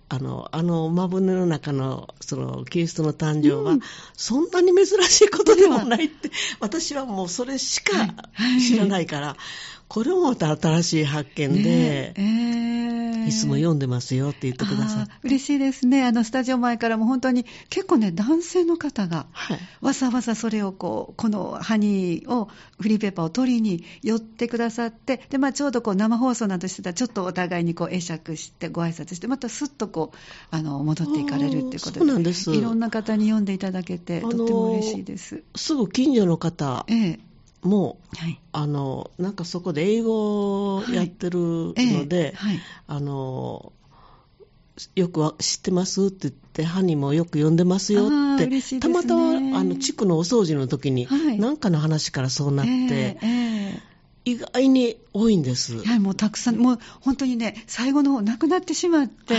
[0.08, 3.80] あの、あの、馬船の中の、その、キリストの誕生は、うん。
[4.16, 8.60] そんなに珍しいことでもないって、私はもうそれしはいかはい。
[8.60, 9.36] 知らないから、
[9.90, 12.22] これもまた新しい発見で、ねえ
[13.26, 15.12] えいつも読んでますよって言ってくださって。
[15.12, 16.04] あー嬉しいですね。
[16.04, 19.58] あの、スタジオ前からも本当に結構ね、男性の方が、はい。
[19.80, 22.48] わざわざそれをこう、このハニーを、
[22.80, 30.16] フリーペーパーを取りに寄ってくださって、で、まあちょうどこう生放送などしてたら、ちょっとお互いにこう会釈して、ご挨拶して、またすっとこう、
[30.50, 35.42] あの、戻っていかれるっていうことあーそうなんですいろんな方に読んでいただけて、あのーとっても嬉しいです。
[35.56, 37.29] すぐ近所の方ええ。
[37.62, 38.40] も、はい。
[38.52, 42.60] あの、なんかそこで英語をやってるので、ええはい。
[42.86, 43.72] あの、
[44.94, 53.90] よくわ知ってますって言って、ハニーもよく読んでますよって、ねたまたまあの地区のお掃除の時に、はいなんかの話からそうなって、えええ
[54.26, 55.76] 意外に多いんです。
[55.84, 59.38] えはい、もうたくさん、もう本当にね、最後の方なくなってしまって、え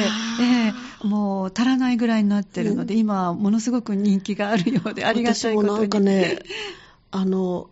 [1.04, 5.70] えもう足らないぐらいになってるので、今はものすごく人気があるようで、ありがたいことに。
[5.70, 6.40] 私もなんかね、
[7.12, 7.70] あの、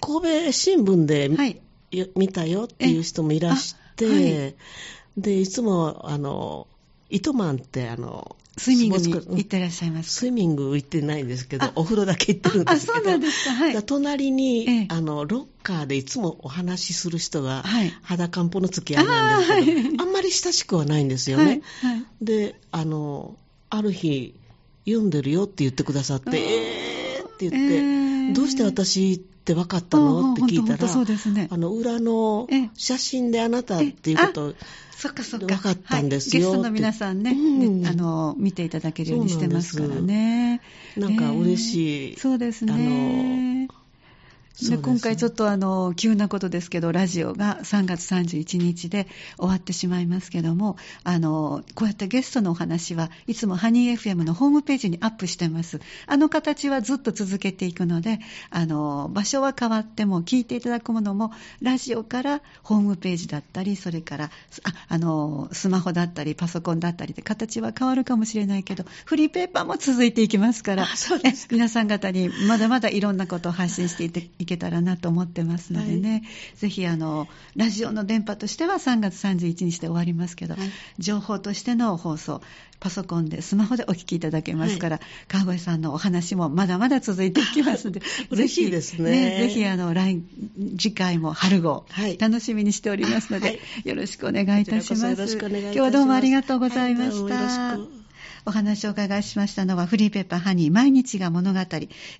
[0.00, 1.60] 神戸新聞で、はい。
[1.90, 4.12] よ見たよっていう人もいらして、は
[4.50, 4.54] い
[5.16, 6.66] で、いつも、あの、
[7.08, 12.98] 糸満って、あの、スイミング行ってらっしゃいますスイミング行ってないんですけどあ、お風呂だけ行ってるんあ、ですけど。
[12.98, 13.82] そうなんですか。
[13.82, 21.62] 隣に、ええあの、ロッカーでいつもお話しする人が、はい裸んぽの付き合いなんですけど、あーはいあんまり親しくはないんですよはいね。。
[21.80, 22.04] はい。
[22.22, 23.36] で、あの、
[23.70, 24.34] ある日、
[24.86, 26.83] 読んでるよって言ってくださって、えー
[27.34, 30.32] って言って、えーどうして私って分かったの？
[30.32, 31.48] って聞いたら、本当そうですね。
[31.50, 34.54] あの、裏のええ写真であなたっていうことを、
[34.96, 35.46] そっかそっか。
[35.46, 40.62] 分かったんですよはいゲストの皆さんね、うんねあの、見ていただけるようにしてますからね。
[40.96, 42.16] なんか嬉しい。
[42.18, 42.72] そうですね。
[42.72, 43.43] でそう
[44.54, 55.80] です今回ちょっとあの急なことですけど、ラジオが3月31日で終わってしまいますけども、あのこうやってゲストのお話はいつもハニー FM のホームページにアップしてます。
[56.06, 64.30] あの形はずっと続けていくので、あの場所は変わっても聞いていただくものもラジオからホームページだったり、それからあ
[64.88, 70.86] あのスマホだったりパソコンだったりで形は変わるかもしれないけど、フリーペーパーも続いていきますから、
[71.50, 76.22] 皆さん方にまだまだいろんなことを発信していていけたらなと思ってますのでね、
[76.56, 77.26] ぜひあの
[77.56, 80.70] ラジオの電波としては3月31日で終わりますけど、はい。
[80.98, 82.42] 情報としての放送
[82.80, 89.10] パソコンでスマホでお聞きいただけますから、川越さんのお話もまだまだ続いていきますので 嬉しいですね。
[89.10, 90.22] ぜひぜひあの来
[90.78, 92.18] 次回も春号、はい。
[92.18, 93.58] 楽しみにしておりますので、はい。
[93.84, 94.88] よろしくお願いいたします。
[94.88, 95.72] こちらこそよろしくお願いいたします。
[95.72, 98.03] 今日はどうもありがとうございました、
[98.46, 101.60] お話をお伺いしましたのはフリーペーパーハニー毎日が物語。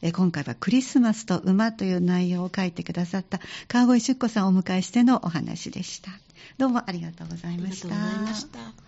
[0.03, 6.11] え今回はクリスマスと馬という内容を書いてくださった川越出子さんをお迎えしてのお話でした。
[6.59, 7.89] どうもありがとうございました。
[7.89, 8.84] がとうございました。